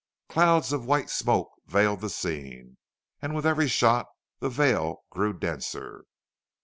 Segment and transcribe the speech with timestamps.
[0.29, 2.77] Clouds of white smoke veiled the scene,
[3.21, 4.07] and with every shot
[4.39, 6.05] the veil grew denser.